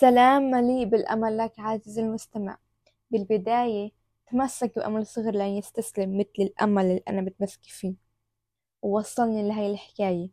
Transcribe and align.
سلام 0.00 0.42
مليء 0.42 0.84
بالأمل 0.84 1.38
لك 1.38 1.52
عزيزي 1.58 2.02
المستمع. 2.02 2.58
بالبداية 3.10 3.90
تمسك 4.30 4.74
بأمل 4.76 5.06
صغر 5.06 5.30
لا 5.34 5.48
يستسلم 5.48 6.18
مثل 6.18 6.28
الأمل 6.38 6.84
اللي 6.84 7.02
أنا 7.08 7.20
متمسكة 7.20 7.68
فيه. 7.68 7.94
ووصلني 8.82 9.48
لهي 9.48 9.70
الحكاية. 9.70 10.30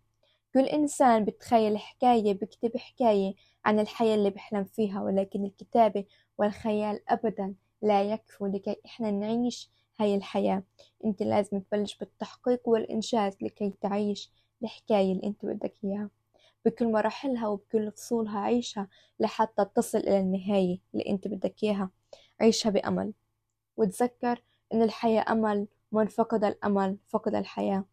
كل 0.53 0.65
إنسان 0.65 1.25
بتخيل 1.25 1.77
حكاية 1.77 2.33
بكتب 2.33 2.77
حكاية 2.77 3.35
عن 3.65 3.79
الحياة 3.79 4.15
اللي 4.15 4.29
بحلم 4.29 4.63
فيها 4.63 5.01
ولكن 5.01 5.45
الكتابة 5.45 6.05
والخيال 6.37 7.09
أبدا 7.09 7.55
لا 7.81 8.03
يكفوا 8.03 8.47
لكي 8.47 8.75
إحنا 8.85 9.11
نعيش 9.11 9.71
هاي 9.99 10.15
الحياة. 10.15 10.63
أنت 11.05 11.23
لازم 11.23 11.59
تبلش 11.59 11.97
بالتحقيق 11.97 12.69
والإنجاز 12.69 13.37
لكي 13.41 13.73
تعيش 13.81 14.31
الحكاية 14.63 15.11
اللي 15.11 15.23
أنت 15.27 15.45
بدك 15.45 15.73
إياها. 15.83 16.09
بكل 16.65 16.91
مراحلها 16.91 17.47
وبكل 17.47 17.91
فصولها 17.91 18.39
عيشها 18.39 18.87
لحتى 19.19 19.65
تصل 19.75 19.97
إلى 19.97 20.19
النهاية 20.19 20.79
اللي 20.93 21.09
أنت 21.09 21.27
بدك 21.27 21.63
إياها. 21.63 21.89
عيشها 22.41 22.69
بأمل. 22.69 23.13
وتذكر 23.77 24.43
إن 24.73 24.81
الحياة 24.81 25.25
أمل 25.31 25.67
ومن 25.91 26.07
فقد 26.07 26.43
الأمل 26.43 26.97
فقد 27.07 27.35
الحياة. 27.35 27.85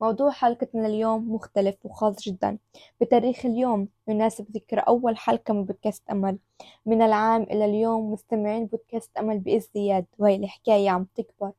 موضوع 0.00 0.30
حلقتنا 0.30 0.86
اليوم 0.86 1.34
مختلف 1.34 1.86
وخاص 1.86 2.22
جدا. 2.22 2.58
بتاريخ 3.00 3.46
اليوم 3.46 3.88
يناسب 4.08 4.50
ذكرى 4.50 4.80
أول 4.80 5.16
حلقة 5.16 5.54
من 5.54 5.64
بودكاست 5.64 6.10
أمل. 6.10 6.38
من 6.86 7.02
العام 7.02 7.42
إلى 7.42 7.64
اليوم 7.64 8.12
مستمعين 8.12 8.66
بودكاست 8.66 9.16
أمل 9.18 9.38
بإزدياد 9.38 10.06
وهي 10.18 10.36
الحكاية 10.36 10.90
عم 10.90 11.06
تكبر 11.14 11.52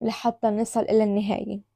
لحتى 0.00 0.46
نصل 0.46 0.80
إلى 0.80 1.04
النهاية. 1.04 1.73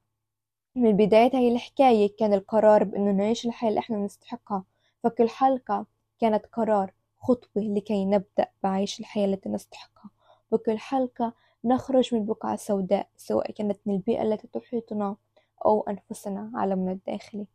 من 0.79 0.97
بداية 0.97 1.31
هاي 1.37 1.53
الحكاية 1.53 2.17
كان 2.17 2.35
القرار 2.35 2.85
بإنه 2.85 3.11
نعيش 3.13 3.47
الحياة 3.47 3.69
اللي 3.69 3.81
إحنا 3.81 3.97
نستحقها 3.97 4.65
فكل 5.03 5.29
حلقة 5.29 5.87
كانت 6.21 6.47
قرار 6.47 6.93
خطوة 7.19 7.63
لكي 7.63 8.05
نبدأ 8.05 8.47
بعيش 8.63 9.01
الحياة 9.01 9.27
التي 9.27 9.49
نستحقها. 9.49 10.11
وكل 10.51 10.79
حلقة 10.79 11.33
نخرج 11.65 12.15
من 12.15 12.27
بقعة 12.27 12.57
سوداء 12.57 13.09
سواء 13.17 13.53
كانت 13.53 13.79
من 13.87 13.95
البيئة 13.95 14.23
التي 14.23 14.49
تحيطنا 14.53 15.17
أو 15.65 15.81
أنفسنا 15.81 16.51
عالمنا 16.55 16.93
الداخلي. 16.93 17.47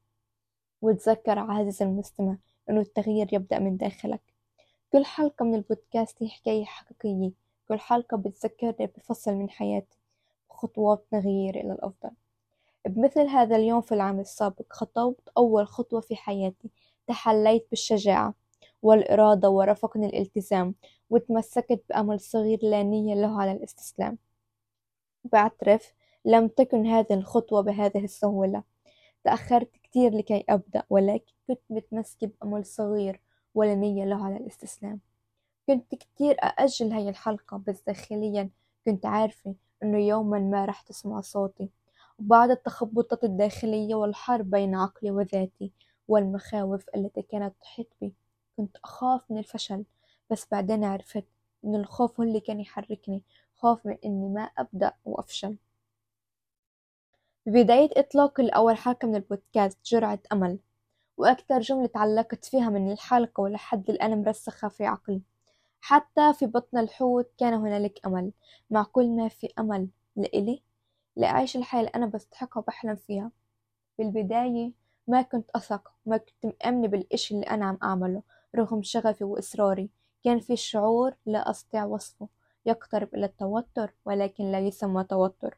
وتذكر 0.82 1.40
عزيزي 1.40 1.86
المستمع 1.86 2.38
إنه 2.70 2.82
التغيير 2.82 3.34
يبدأ 3.34 3.60
من 3.60 3.78
داخلك. 3.78 4.22
كل 4.92 5.06
حلقة 5.06 5.46
من 5.46 5.56
البودكاست 5.56 6.24
هي 6.24 6.30
حكاية 6.30 6.66
حقيقية. 6.66 7.32
كل 7.68 7.80
حلقة 7.80 8.18
بتذكرني 8.18 8.88
بفصل 8.98 9.34
من 9.34 9.50
حياتي 9.50 9.98
بخطوات 10.50 11.06
تغيير 11.12 11.56
إلى 11.56 11.74
الأفضل. 11.74 12.12
بمثل 12.88 13.28
هذا 13.28 13.56
اليوم 13.56 13.82
في 13.82 13.92
العام 13.94 14.20
السابق 14.20 14.74
خطوت 14.74 15.30
أول 15.38 15.68
خطوة 15.68 16.02
في 16.02 16.16
حياتي 16.16 16.70
تحليت 17.08 17.68
بالشجاعة 17.70 18.34
والإرادة 18.82 19.50
ورافقني 19.50 20.06
الالتزام 20.06 20.76
وتمسكت 21.10 21.84
بأمل 21.90 22.20
صغير 22.20 22.60
لا 22.64 22.84
نية 22.84 23.16
له 23.16 23.42
على 23.42 23.52
الاستسلام. 23.52 24.18
بعترف 25.24 25.94
لم 26.26 26.48
تكن 26.48 26.88
هذه 26.88 27.14
الخطوة 27.14 27.62
بهذه 27.62 28.04
السهولة. 28.04 28.64
تأخرت 29.24 29.72
كتير 29.84 30.14
لكي 30.14 30.46
أبدأ 30.50 30.84
ولكن 30.90 31.34
كنت 31.48 31.62
متمسكة 31.70 32.28
بأمل 32.28 32.66
صغير 32.66 33.22
ولا 33.56 33.76
نية 33.76 34.06
له 34.06 34.26
على 34.26 34.38
الاستسلام. 34.38 35.00
كنت 35.68 35.96
كتير 35.96 36.36
أأجل 36.44 36.92
هاي 36.92 37.10
الحلقة 37.10 37.62
بس 37.68 37.82
داخليا 37.88 38.50
كنت 38.86 39.06
عارفة 39.06 39.56
إنه 39.84 39.98
يوما 40.08 40.40
ما 40.40 40.66
رح 40.66 40.82
تسمع 40.82 41.22
صوتي. 41.22 41.70
وبعد 42.20 42.50
التخبطات 42.52 43.24
الداخلية 43.24 43.96
والحرب 43.96 44.50
بين 44.50 44.76
عقلي 44.76 45.12
وذاتي 45.12 45.72
والمخاوف 46.08 46.86
التي 46.96 47.22
كانت 47.22 47.54
تحيط 47.62 47.88
بي 48.02 48.14
كنت 48.58 48.78
أخاف 48.84 49.22
من 49.32 49.38
الفشل 49.38 49.86
بس 50.30 50.48
بعدين 50.52 50.84
عرفت 50.84 51.26
إن 51.66 51.76
الخوف 51.76 52.20
هو 52.20 52.24
اللي 52.28 52.40
كان 52.40 52.60
يحركني 52.60 53.24
خوف 53.56 53.86
من 53.86 53.98
إني 54.06 54.30
ما 54.30 54.42
أبدأ 54.42 54.94
وأفشل. 55.06 55.58
ببداية 57.46 57.90
إطلاق 57.98 58.40
الأول 58.40 58.78
حلقة 58.78 59.08
من 59.08 59.16
البودكاست 59.16 59.78
جرعة 59.86 60.20
أمل 60.32 60.60
وأكثر 61.18 61.60
جملة 61.60 61.88
تعلقت 61.88 62.46
فيها 62.46 62.70
من 62.70 62.92
الحلقة 62.92 63.42
ولحد 63.42 63.90
الآن 63.90 64.24
مرسخة 64.24 64.68
في 64.68 64.86
عقلي. 64.86 65.22
حتى 65.82 66.34
في 66.34 66.46
بطن 66.46 66.78
الحوت 66.78 67.32
كان 67.38 67.54
هنالك 67.54 68.00
أمل 68.06 68.32
مع 68.70 68.84
كل 68.84 69.10
ما 69.10 69.28
في 69.28 69.54
أمل 69.60 69.88
لإلي 70.16 70.64
لأعيش 71.16 71.56
الحياة 71.56 71.80
اللي 71.82 71.92
أنا 71.96 72.06
بستحقها 72.06 72.60
وبحلم 72.62 72.96
فيها. 72.96 73.32
بالبداية 73.98 74.72
ما 75.08 75.22
كنت 75.22 75.50
أثق 75.56 75.92
ما 76.06 76.18
كنت 76.18 76.46
مأمنة 76.46 76.88
بالإشي 76.88 77.36
اللي 77.36 77.46
أنا 77.46 77.66
عم 77.66 77.78
أعمله 77.84 78.22
رغم 78.56 78.82
شغفي 78.84 79.24
وإصراري. 79.24 79.90
كان 80.24 80.40
في 80.40 80.56
شعور 80.56 81.16
لا 81.26 81.50
أستطيع 81.50 81.86
وصفه 81.86 82.28
يقترب 82.66 83.16
إلى 83.16 83.26
التوتر 83.26 83.94
ولكن 84.06 84.52
لا 84.52 84.60
يسمى 84.60 85.04
توتر. 85.04 85.58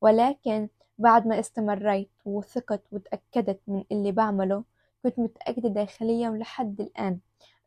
ولكن 0.00 0.68
بعد 0.98 1.26
ما 1.26 1.40
استمريت 1.40 2.10
وثقت 2.24 2.82
وتأكدت 2.92 3.60
من 3.66 3.84
اللي 3.92 4.12
بعمله 4.12 4.64
كنت 5.02 5.18
متأكدة 5.18 5.68
داخليا 5.68 6.30
ولحد 6.30 6.80
الآن 6.80 7.18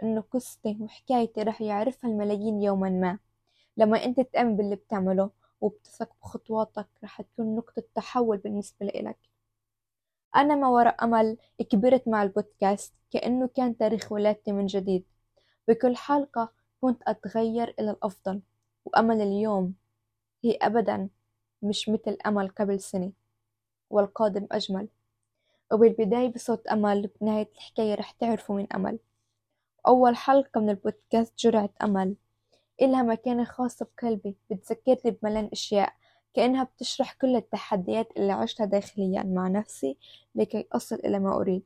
إنه 0.04 0.22
قصتي 0.32 0.78
وحكايتي 0.82 1.44
رح 1.44 1.62
يعرفها 1.62 2.10
الملايين 2.10 2.62
يوما 2.62 2.90
ما. 2.90 3.20
لما 3.78 4.06
أنت 4.06 4.20
تأمن 4.20 4.58
باللي 4.58 4.76
بتعمله 4.76 5.30
وبتثق 5.62 6.10
بخطواتك 6.22 6.88
رح 7.04 7.22
تكون 7.22 7.56
نقطة 7.56 7.84
تحول 7.96 8.38
بالنسبة 8.38 8.86
لإلك. 8.86 9.18
أنا 10.36 10.56
ما 10.56 10.68
وراء 10.68 11.04
أمل 11.04 11.38
كبرت 11.70 12.08
مع 12.08 12.24
البودكاست 12.24 12.94
كأنه 13.12 13.48
كان 13.48 13.78
تاريخ 13.78 14.12
ولادتي 14.12 14.52
من 14.52 14.66
جديد. 14.66 15.06
بكل 15.68 15.96
حلقة 15.96 16.52
كنت 16.82 17.02
أتغير 17.08 17.76
إلى 17.80 17.92
الأفضل 17.92 18.42
وأمل 18.86 19.22
اليوم 19.22 19.74
هي 20.44 20.58
أبدا 20.62 21.10
مش 21.62 21.90
مثل 21.90 22.18
أمل 22.26 22.48
قبل 22.50 22.80
سنة 22.80 23.12
والقادم 23.90 24.48
أجمل. 24.52 24.88
وبالبداية 25.74 26.34
بصوت 26.34 26.68
أمل 26.68 27.10
بنهاية 27.22 27.50
الحكاية 27.56 27.96
رح 27.96 28.12
تعرفوا 28.12 28.56
من 28.56 28.74
أمل. 28.74 29.00
أول 29.88 30.16
حلقة 30.16 30.62
من 30.62 30.70
البودكاست 30.70 31.40
جرعة 31.40 31.70
أمل. 31.84 32.16
إلها 32.82 33.04
مكانة 33.04 33.44
خاصة 33.44 33.88
بقلبي 33.98 34.36
بتذكرني 34.50 35.18
بملان 35.22 35.50
أشياء 35.54 35.94
كأنها 36.34 36.64
بتشرح 36.64 37.14
كل 37.14 37.36
التحديات 37.36 38.18
اللي 38.18 38.32
عشتها 38.32 38.66
داخليا 38.66 39.24
مع 39.24 39.48
نفسي 39.48 39.98
لكي 40.36 40.68
أصل 40.72 40.96
إلى 40.96 41.20
ما 41.20 41.36
أريد. 41.36 41.64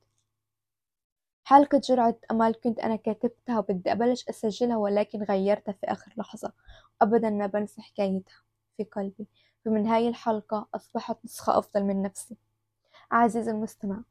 حلقة 1.44 1.82
جرعة 1.90 2.16
أمل 2.32 2.54
كنت 2.54 2.80
أنا 2.80 2.96
كاتبتها 2.96 3.60
وبدي 3.60 3.92
أبلش 3.92 4.30
أسجلها 4.30 4.78
ولكن 4.78 5.24
غيرتها 5.24 5.72
في 5.72 5.88
آخر 5.88 6.14
لحظة 6.18 6.54
أبدا 7.02 7.30
ما 7.30 7.46
بنسى 7.48 7.82
حكايتها 7.82 8.42
في 8.78 8.84
قلبي. 8.84 9.28
فمن 9.66 9.88
هاي 9.88 10.08
الحلقة 10.08 10.68
أصبحت 10.76 11.18
نسخة 11.26 11.58
أفضل 11.58 11.84
من 11.84 12.02
نفسي. 12.02 12.38
عزيزي 13.12 13.52
المستمع 13.52 14.04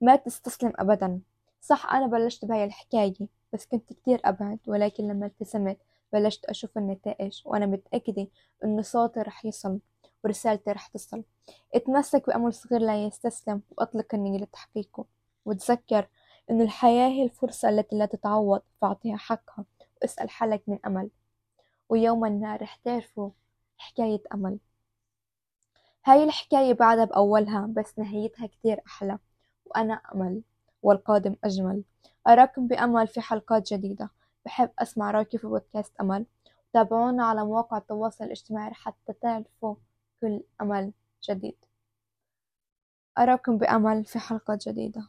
ما 0.00 0.16
تستسلم 0.16 0.72
أبدا. 0.76 1.20
صح 1.60 1.94
أنا 1.94 2.06
بلشت 2.06 2.44
بهاي 2.44 2.64
الحكاية 2.64 3.14
بس 3.52 3.66
كنت 3.66 3.92
كتير 3.92 4.20
أبعد 4.24 4.58
ولكن 4.66 5.08
لما 5.08 5.26
التزمت 5.26 5.78
بلشت 6.12 6.44
أشوف 6.44 6.78
النتائج 6.78 7.42
وأنا 7.44 7.66
متأكدة 7.66 8.28
إنه 8.64 8.82
صوتي 8.82 9.20
رح 9.20 9.44
يصل 9.44 9.80
ورسالتي 10.24 10.72
رح 10.72 10.86
تصل. 10.86 11.24
اتمسك 11.74 12.26
بأمل 12.26 12.52
صغير 12.54 12.80
لا 12.80 13.04
يستسلم 13.06 13.62
وأطلق 13.70 14.14
النية 14.14 14.38
لتحقيقه 14.38 15.04
وتذكر 15.44 16.08
إنه 16.50 16.64
الحياة 16.64 17.08
هي 17.08 17.22
الفرصة 17.22 17.68
التي 17.68 17.96
لا 17.96 18.06
تتعوض 18.06 18.62
فأعطيها 18.80 19.16
حقها 19.16 19.64
واسأل 20.02 20.30
حالك 20.30 20.62
من 20.66 20.78
أمل. 20.86 21.10
ويوما 21.88 22.28
ما 22.28 22.56
رح 22.56 22.76
تعرفوا 22.76 23.30
حكاية 23.78 24.22
أمل. 24.34 24.58
هاي 26.04 26.24
الحكاية 26.24 26.72
بعدها 26.72 27.04
بأولها 27.04 27.68
بس 27.76 27.98
نهايتها 27.98 28.46
كتير 28.46 28.80
أحلى. 28.86 29.18
وأنا 29.64 29.94
أمل 30.14 30.42
والقادم 30.82 31.36
أجمل. 31.44 31.82
أراكم 32.28 32.66
بأمل 32.66 33.08
في 33.08 33.20
حلقات 33.20 33.72
جديدة. 33.72 34.10
بحب 34.44 34.70
أسمع 34.78 35.10
رأيكم 35.10 35.38
في 35.38 35.46
بودكاست 35.46 35.92
أمل. 36.00 36.26
تابعونا 36.72 37.24
على 37.24 37.44
مواقع 37.44 37.76
التواصل 37.78 38.24
الاجتماعي 38.24 38.74
حتى 38.74 39.12
تعرفوا 39.12 39.74
كل 40.20 40.42
أمل 40.60 40.92
جديد. 41.30 41.56
أراكم 43.18 43.58
بأمل 43.58 44.04
في 44.04 44.18
حلقة 44.18 44.58
جديدة. 44.66 45.08